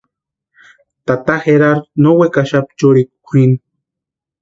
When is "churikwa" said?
2.79-3.17